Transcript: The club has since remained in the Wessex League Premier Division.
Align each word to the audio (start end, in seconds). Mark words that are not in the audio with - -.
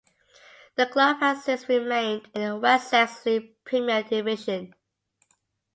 The 0.77 0.87
club 0.87 1.19
has 1.19 1.43
since 1.43 1.69
remained 1.69 2.27
in 2.33 2.41
the 2.41 2.55
Wessex 2.57 3.23
League 3.23 3.63
Premier 3.63 4.01
Division. 4.01 4.73